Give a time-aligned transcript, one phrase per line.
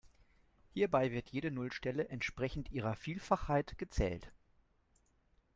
[0.73, 4.31] Hierbei wird jede Nullstelle entsprechend ihrer Vielfachheit gezählt.